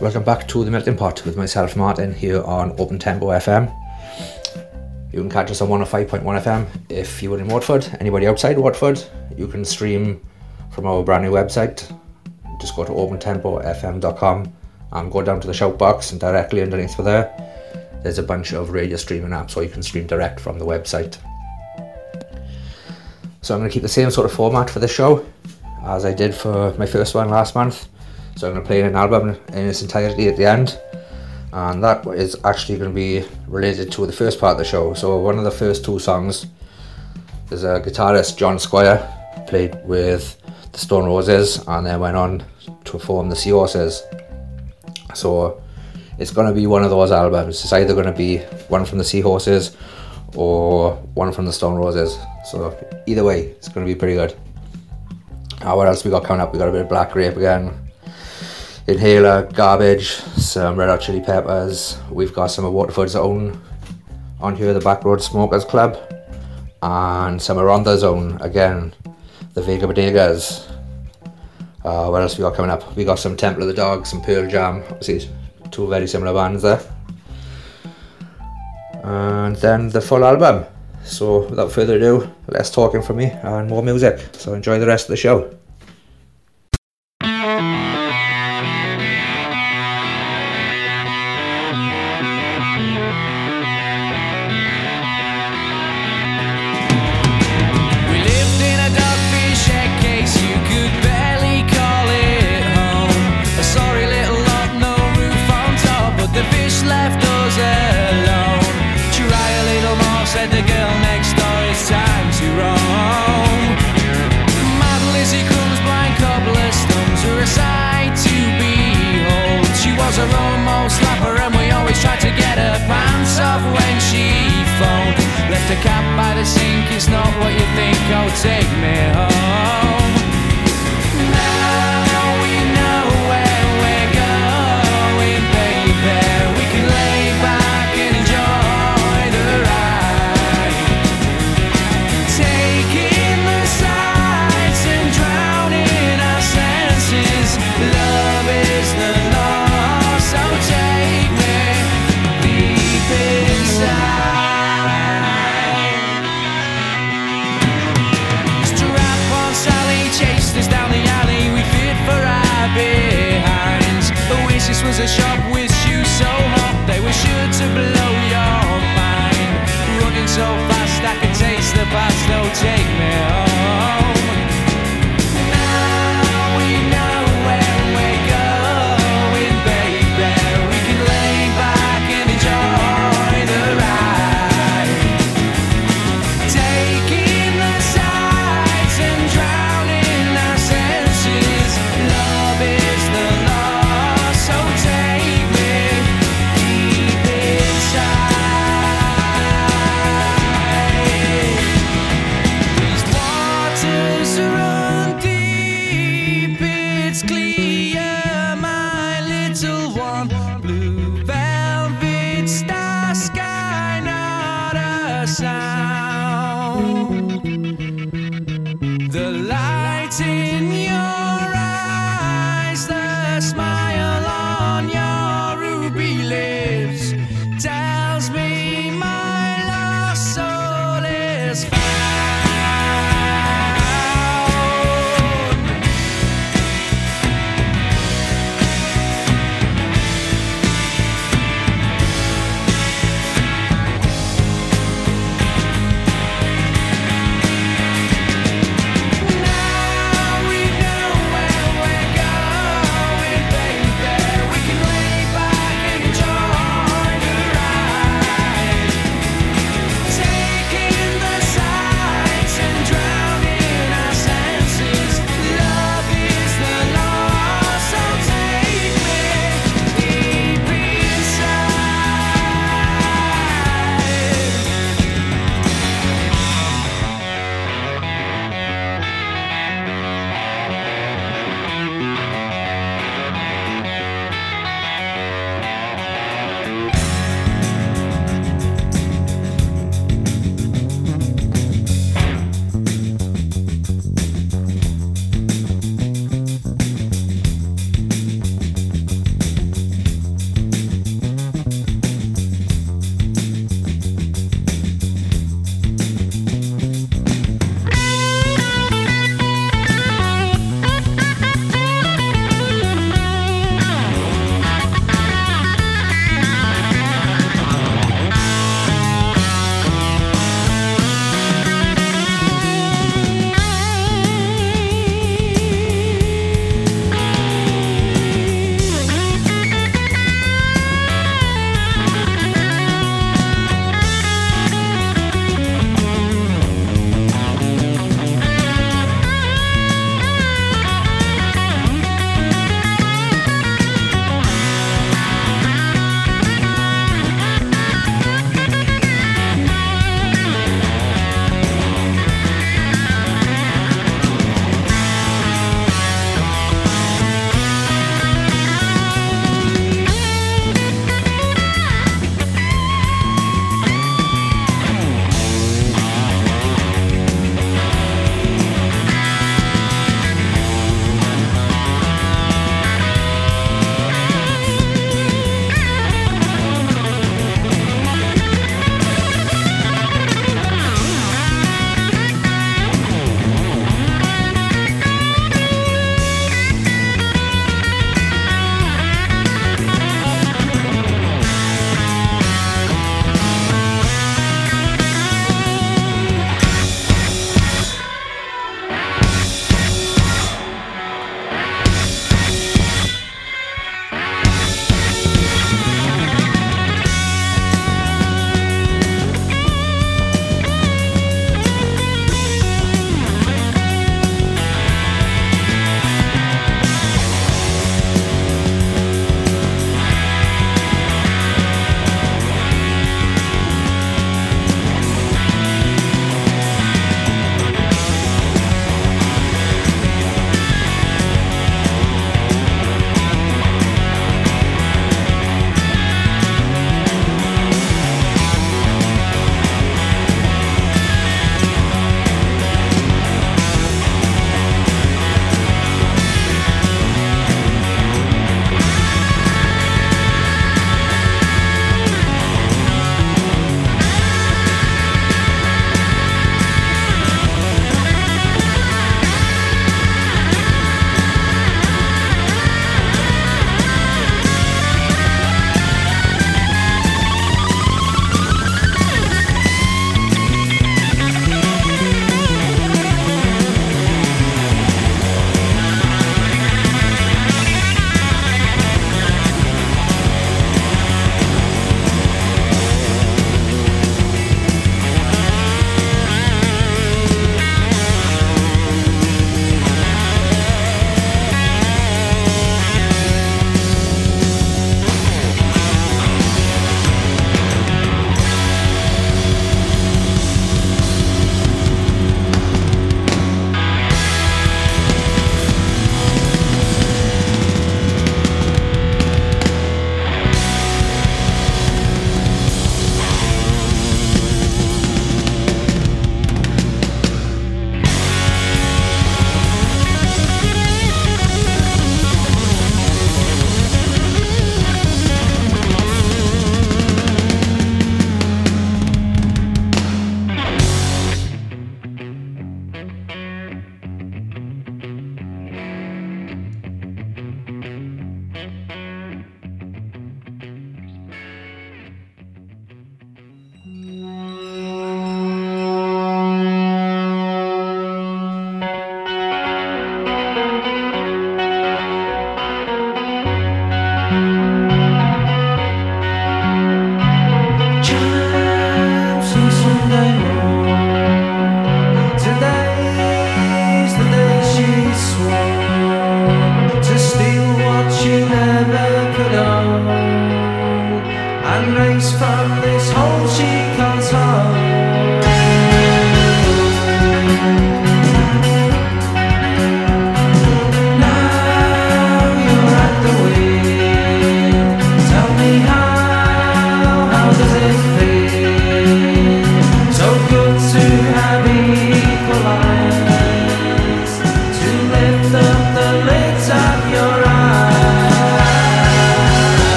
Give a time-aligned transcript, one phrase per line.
[0.00, 3.72] Welcome back to the Melting Pot with myself, Martin, here on Open Tempo FM.
[5.12, 7.86] You can catch us on 105.1 FM if you're in Watford.
[8.00, 9.00] Anybody outside Watford,
[9.36, 10.20] you can stream
[10.72, 11.88] from our brand new website.
[12.60, 14.52] Just go to opentempofm.com
[14.92, 17.32] and go down to the shout box and directly underneath for there.
[18.02, 21.18] There's a bunch of radio streaming apps so you can stream direct from the website.
[23.42, 25.24] So I'm going to keep the same sort of format for this show
[25.84, 27.88] as I did for my first one last month.
[28.36, 30.78] So I'm going to play an album in its entirety at the end,
[31.52, 34.94] and that is actually going to be related to the first part of the show.
[34.94, 36.46] So one of the first two songs,
[37.48, 38.98] there's a guitarist John Squire
[39.46, 40.36] played with
[40.72, 42.44] the Stone Roses, and then went on
[42.84, 44.02] to form the Seahorses.
[45.14, 45.62] So
[46.18, 47.62] it's going to be one of those albums.
[47.62, 49.76] It's either going to be one from the Seahorses
[50.34, 52.18] or one from the Stone Roses.
[52.46, 52.76] So
[53.06, 54.34] either way, it's going to be pretty good.
[55.62, 56.52] Uh, what else we got coming up?
[56.52, 57.72] We got a bit of Black Grape again.
[58.86, 61.96] Inhaler, Garbage, some Red Hot Chili Peppers.
[62.10, 63.58] We've got some of Watford's own
[64.42, 65.96] on here, the Backroad Smokers Club,
[66.82, 68.92] and some Aronda's own again,
[69.54, 70.70] the Vega Bodegas.
[71.82, 72.94] Uh, what else we got coming up?
[72.94, 74.82] We got some Temple of the Dog, some Pearl Jam.
[74.90, 75.30] Obviously,
[75.70, 76.80] two very similar bands there.
[79.02, 80.66] And then the full album.
[81.04, 84.28] So without further ado, less talking from me and more music.
[84.32, 85.56] So enjoy the rest of the show.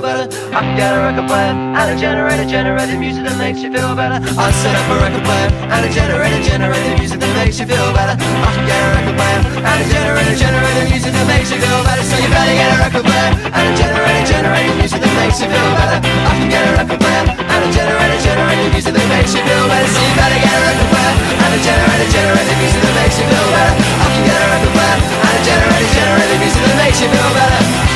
[0.00, 0.26] better.
[0.56, 4.16] I got a record player and a generator, generating music that makes you feel better.
[4.16, 7.92] I set up a record player and a generator, generating music that makes you feel
[7.92, 8.16] better.
[8.16, 12.04] I got a record player and a generator, generating music that makes you feel better.
[12.04, 15.48] So you better get a record player and a generator, generating music that makes you
[15.52, 15.98] feel better.
[16.00, 19.64] I can get a record player and a generator, generating music that makes you feel
[19.68, 19.90] better.
[19.90, 23.26] So you better get a record player and a generator, generating music that makes you
[23.28, 23.74] feel better.
[23.76, 27.32] I can get a record player and a generator, generating music that makes you feel
[27.36, 27.89] better.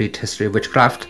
[0.00, 1.08] Complete History of Witchcraft,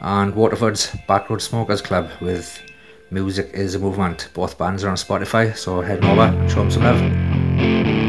[0.00, 2.62] and Watford's Backroad Smokers Club with
[3.10, 4.30] Music is a Movement.
[4.32, 8.05] Both bands are on Spotify, so head over and show them some love.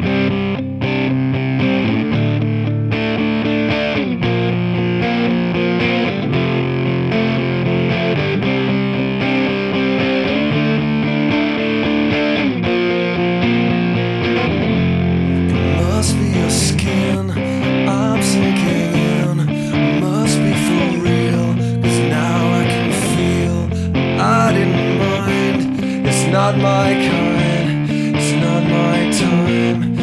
[26.38, 29.97] not my kind, it's not my time.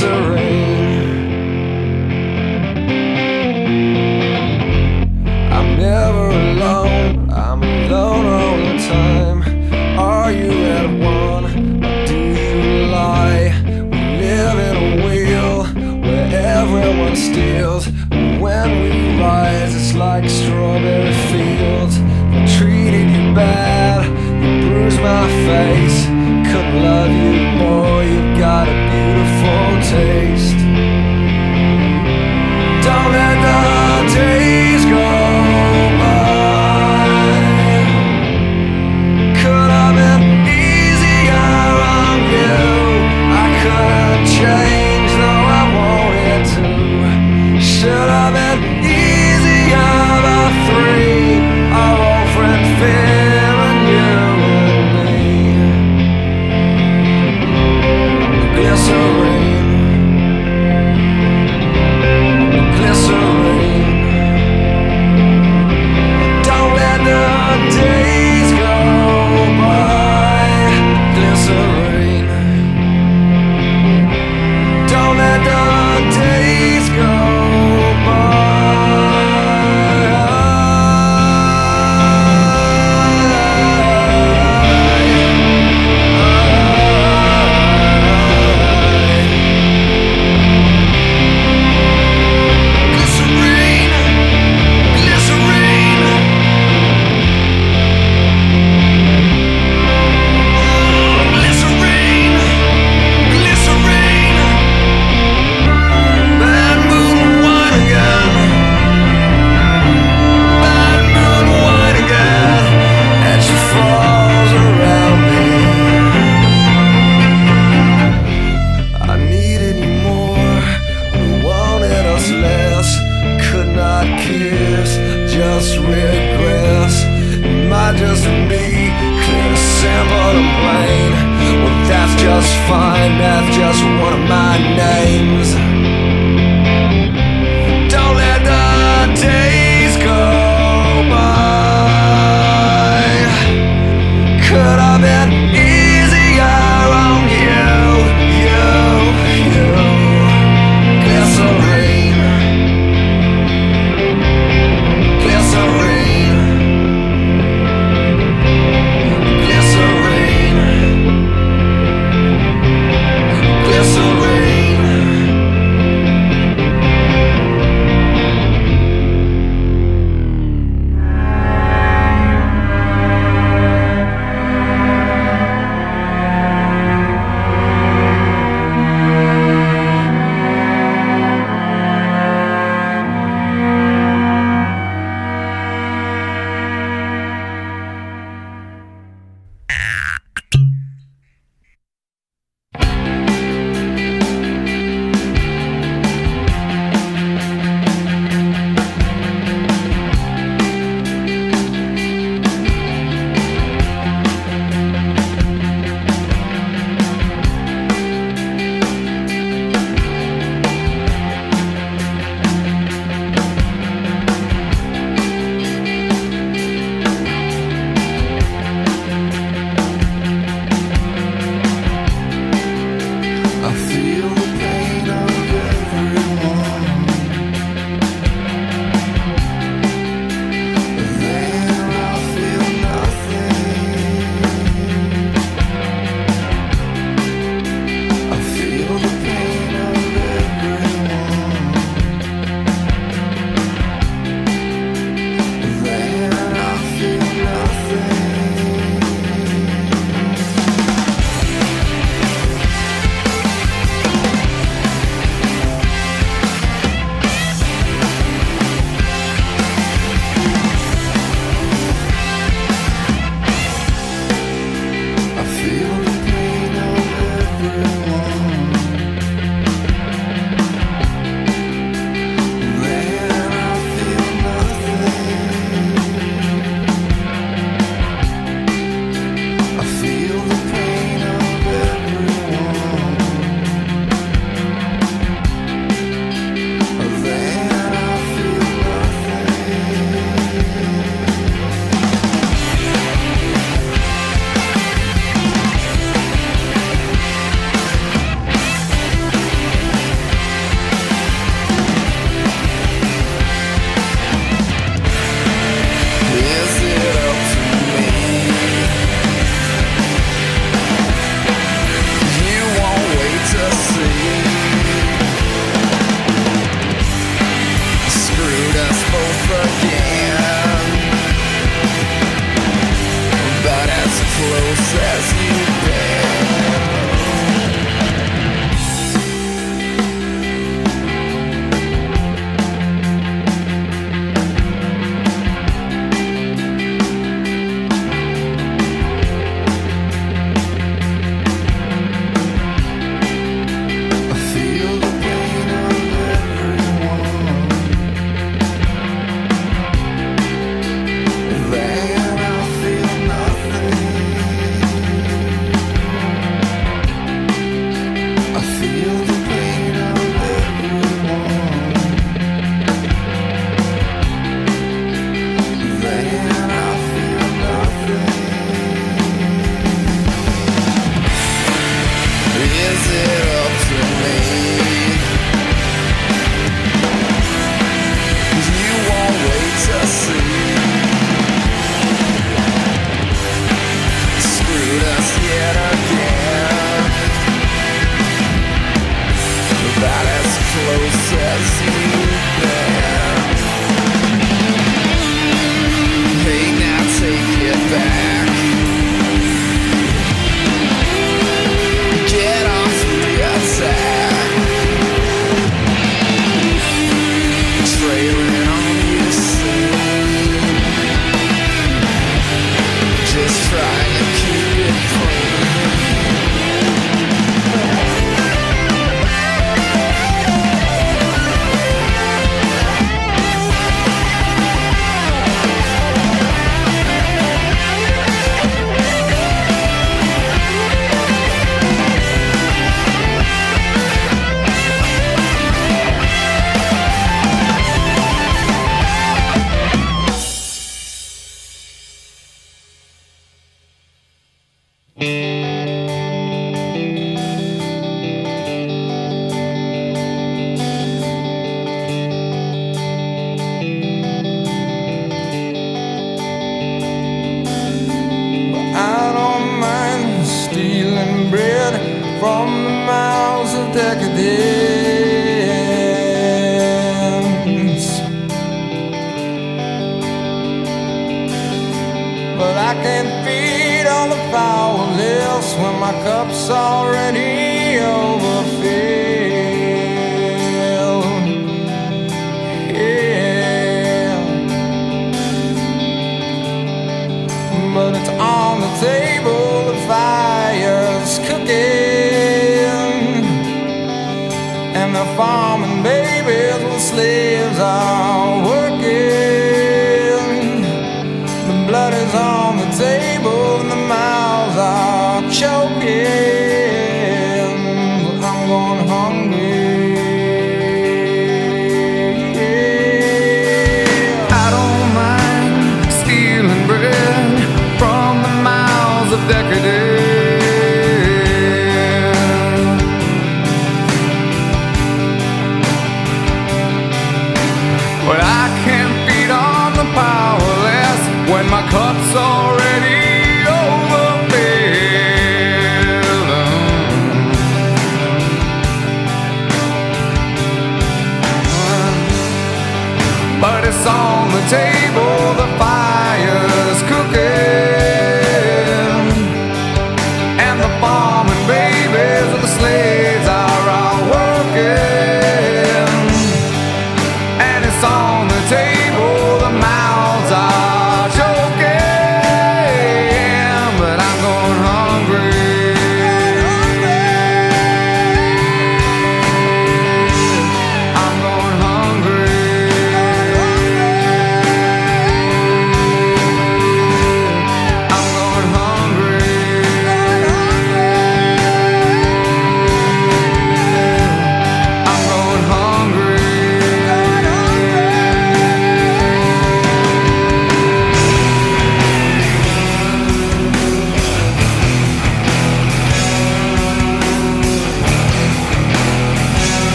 [0.00, 0.39] misery.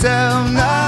[0.00, 0.48] Tell.
[0.48, 0.79] Now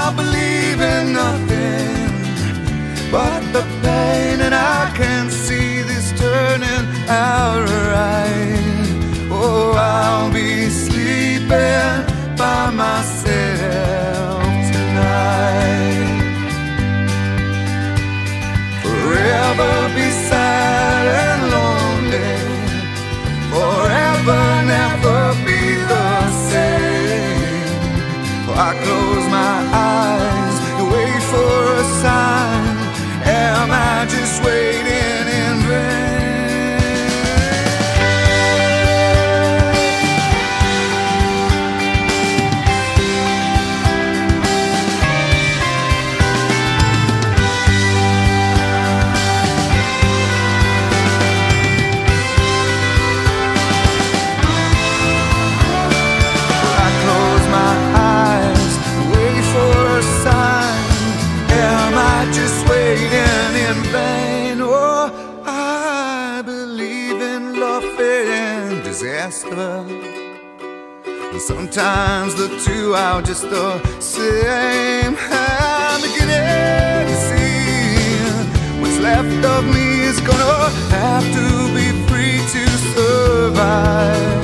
[71.73, 75.17] sometimes the two are just the same.
[75.31, 82.67] I'm beginning to see what's left of me is gonna have to be free to
[82.93, 84.43] survive.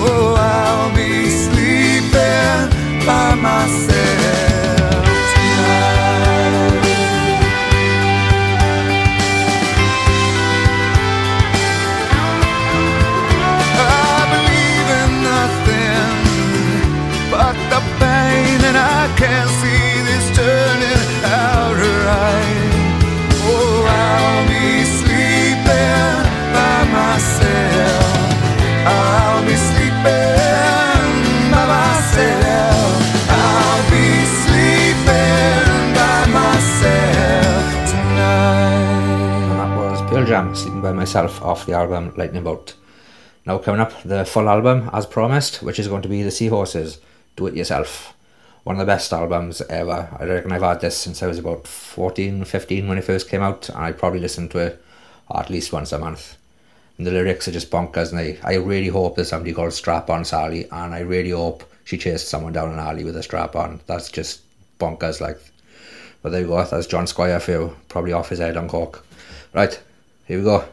[0.00, 4.47] Oh, I'll be sleeping by myself
[40.28, 42.74] Jam, Sleeping By Myself, off the album Lightning Bolt.
[43.46, 46.98] Now coming up, the full album, as promised, which is going to be The Seahorses,
[47.34, 48.14] Do It Yourself.
[48.64, 50.08] One of the best albums ever.
[50.18, 53.42] I reckon I've had this since I was about 14, 15 when it first came
[53.42, 54.84] out, and I probably listened to it
[55.34, 56.36] at least once a month.
[56.96, 60.10] And the lyrics are just bonkers, and I, I really hope there's somebody called Strap
[60.10, 63.56] On Sally, and I really hope she chased someone down an alley with a strap
[63.56, 63.80] on.
[63.86, 64.42] That's just
[64.78, 65.40] bonkers, like.
[66.20, 69.06] But there you go, that's John Squire for you, probably off his head on coke.
[69.54, 69.80] Right,
[70.26, 70.68] here we go.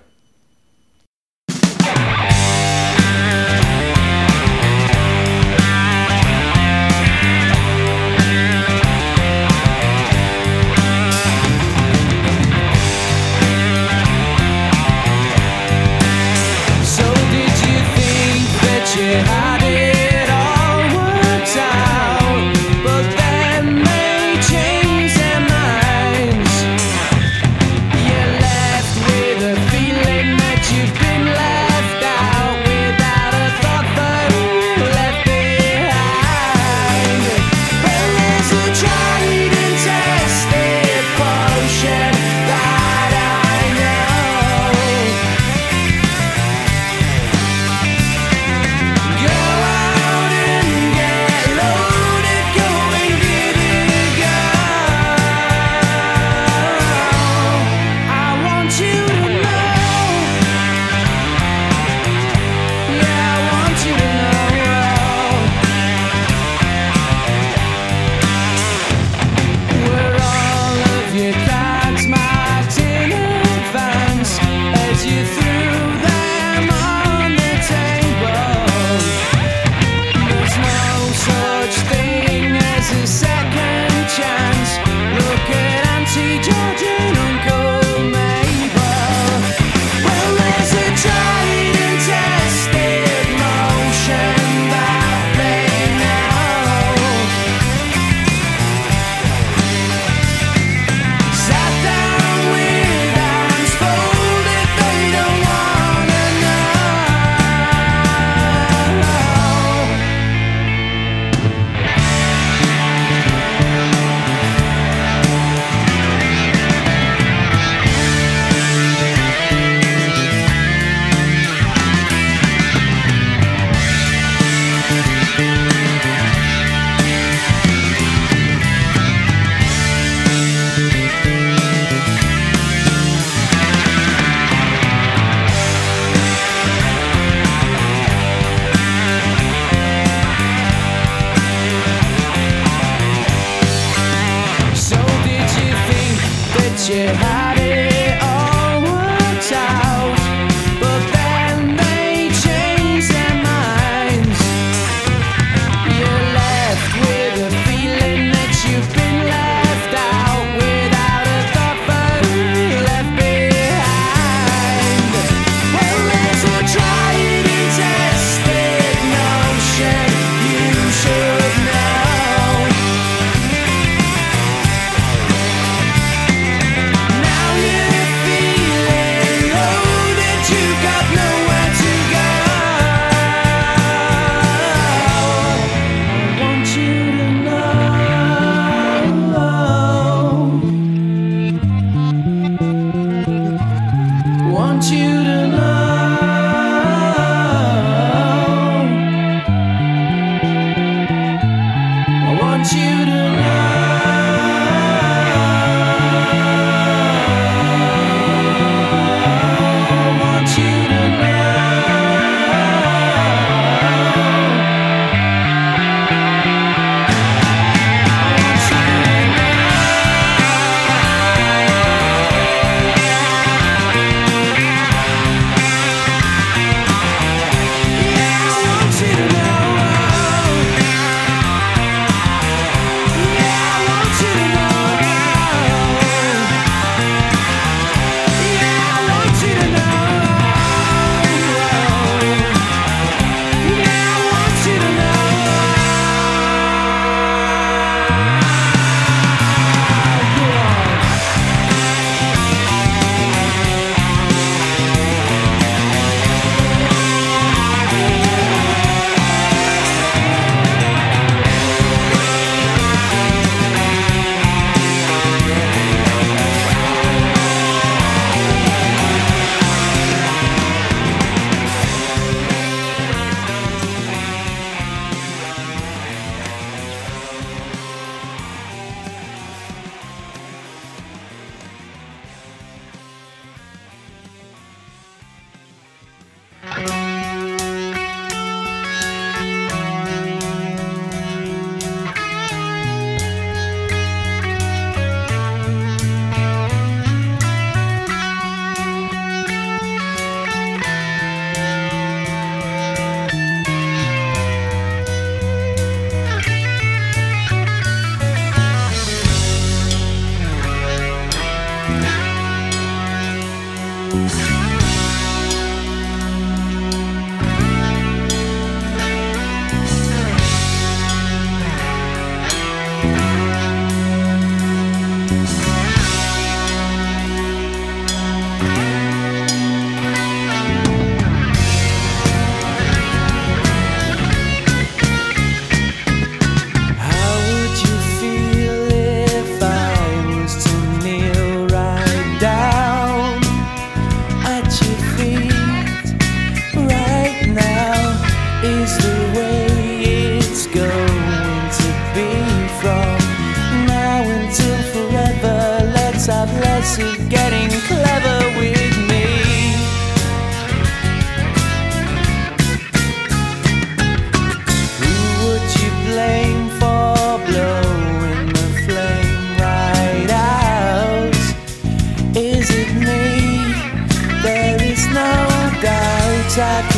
[376.58, 376.95] I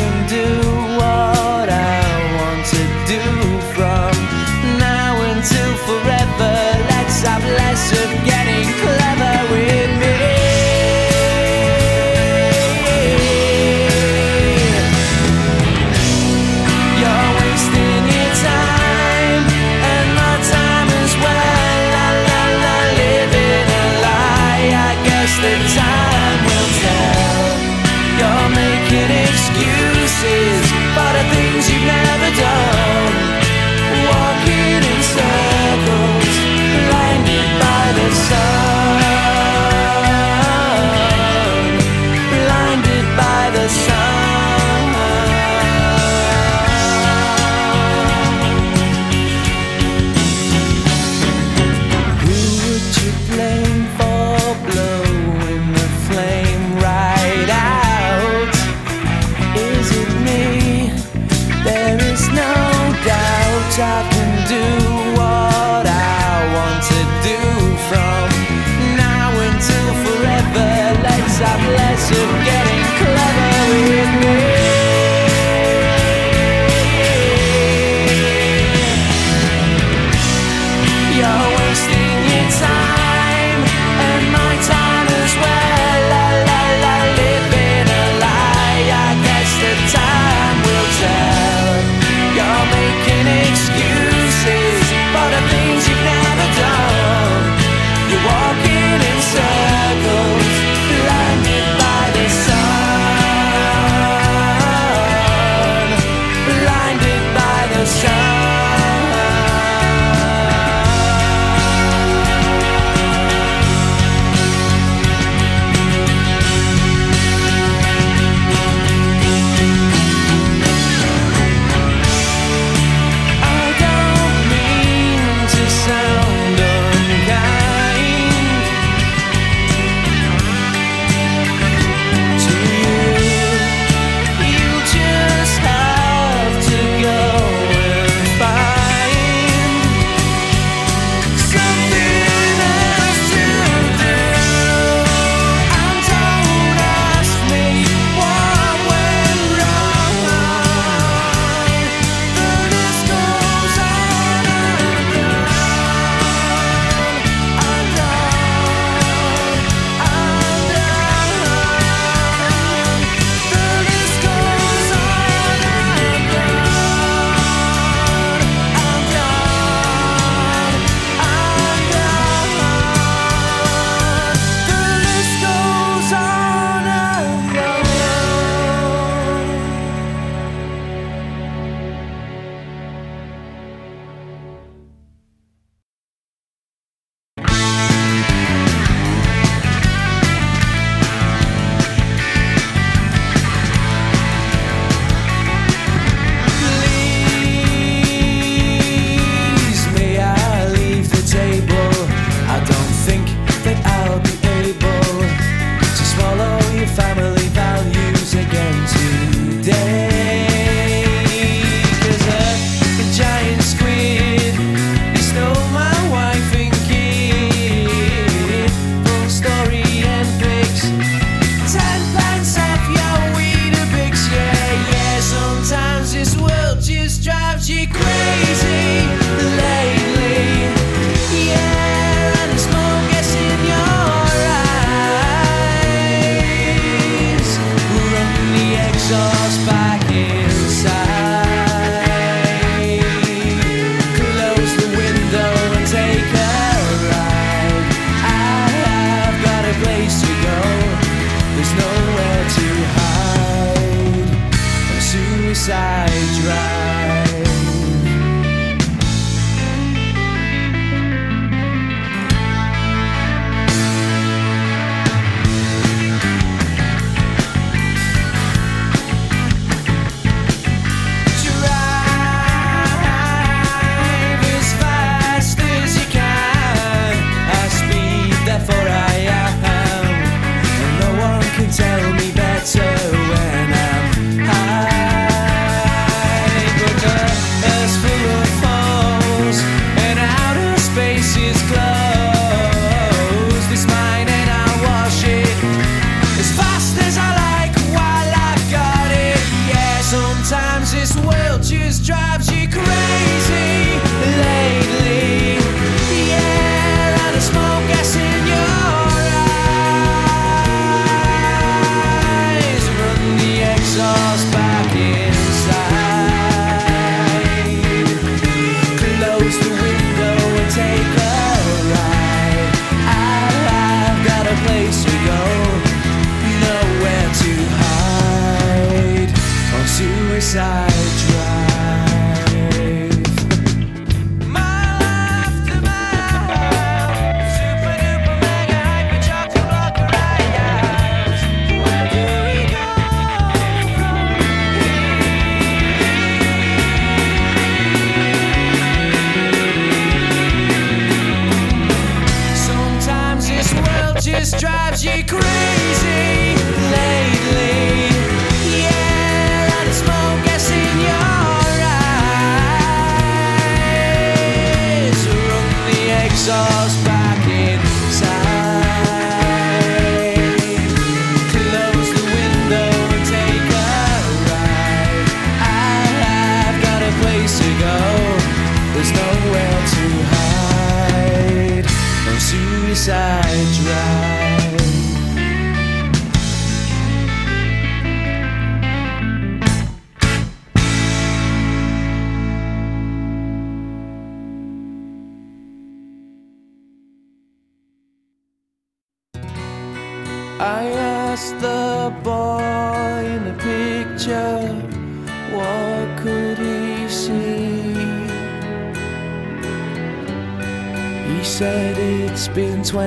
[366.48, 366.77] the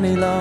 [0.02, 0.41] 你了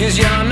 [0.00, 0.49] cause you're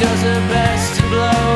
[0.00, 1.49] does her best to blow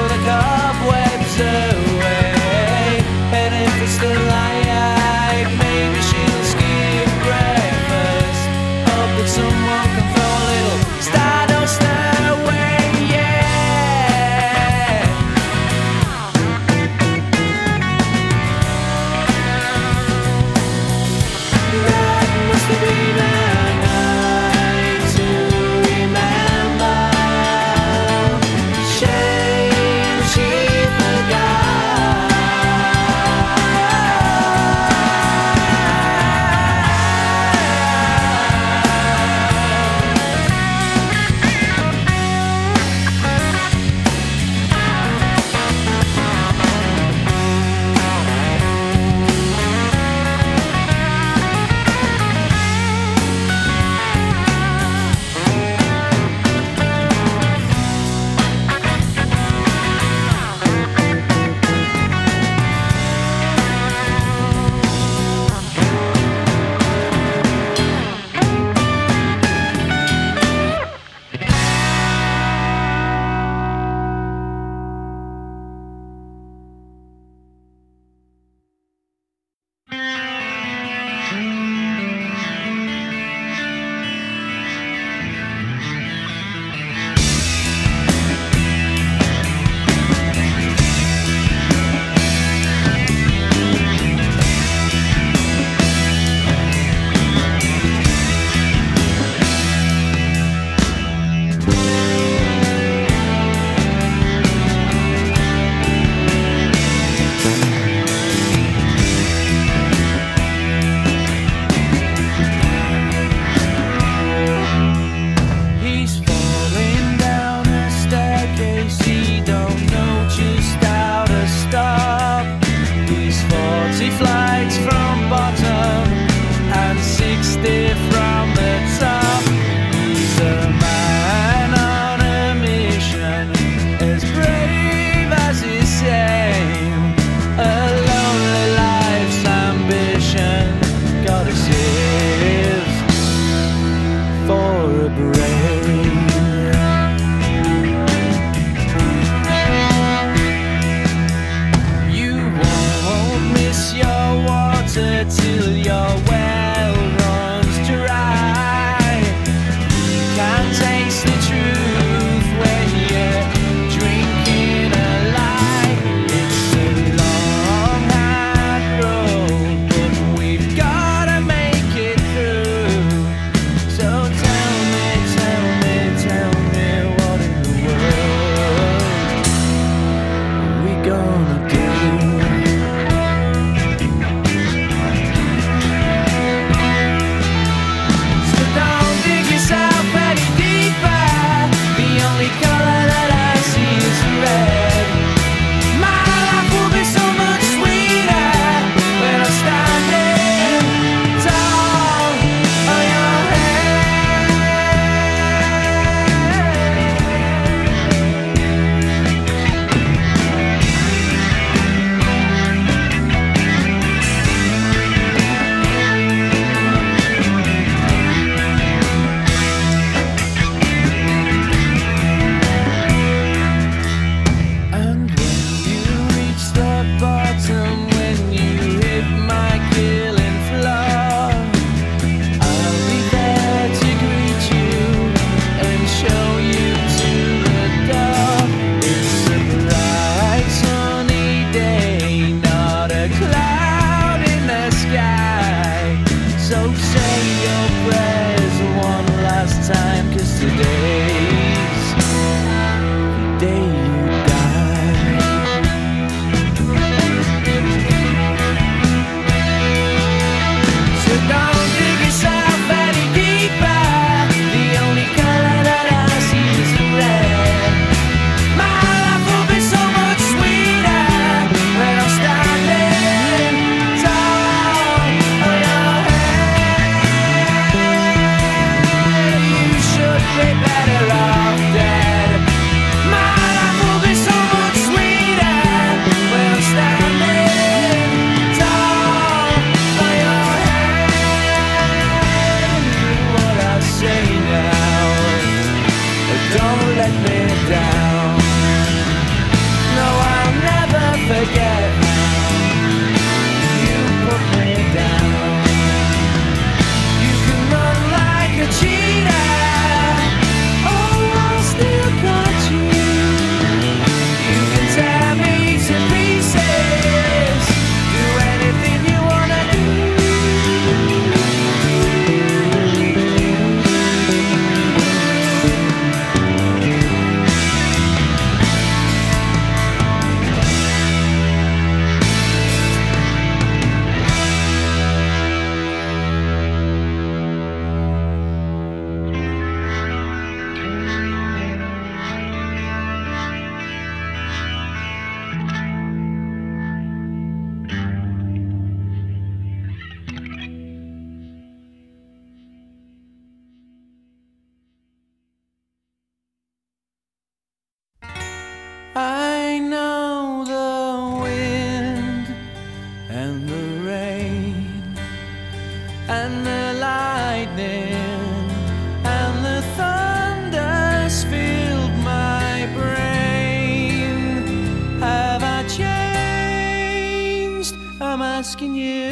[379.04, 379.50] asking you.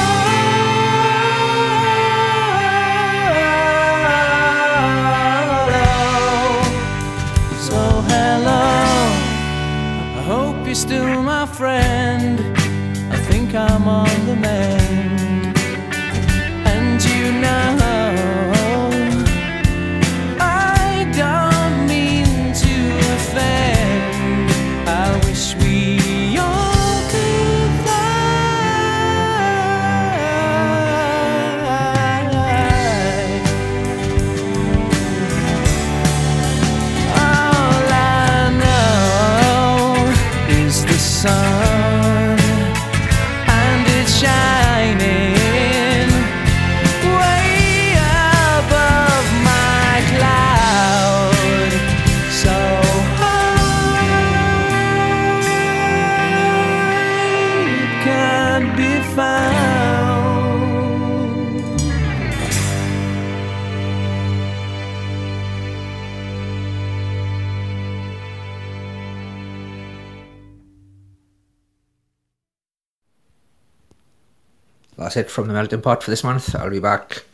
[75.12, 76.54] That's it from the Melting Pot for this month.
[76.56, 77.24] I'll be back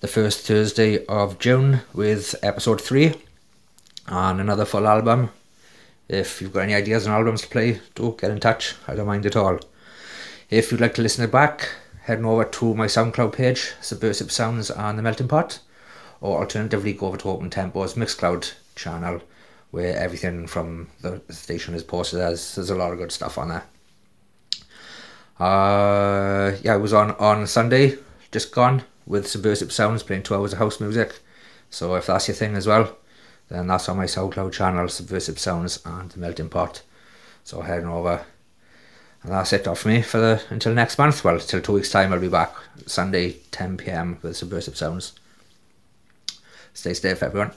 [0.00, 3.14] the first Thursday of June with episode 3
[4.08, 5.30] and another full album.
[6.06, 8.74] If you've got any ideas on albums to play, do get in touch.
[8.86, 9.58] I don't mind at all.
[10.50, 11.70] If you'd like to listen it back,
[12.02, 15.60] head on over to my SoundCloud page, Subversive Sounds and the Melting Pot,
[16.20, 19.22] or alternatively go over to Open Tempo's Mixcloud channel,
[19.70, 23.48] where everything from the station is posted as there's a lot of good stuff on
[23.48, 23.64] there.
[25.38, 27.98] Uh, yeah, I was on on Sunday,
[28.30, 31.20] just gone with Subversive Sounds playing two hours of house music.
[31.70, 32.96] So if that's your thing as well,
[33.48, 36.82] then that's on my SoundCloud channel, Subversive Sounds and the Melting Pot.
[37.42, 38.24] So heading over.
[39.22, 41.24] And that's it off me for the until next month.
[41.24, 42.54] Well, till two weeks time I'll be back
[42.86, 45.14] Sunday 10 PM with Subversive Sounds.
[46.74, 47.52] Stay safe everyone.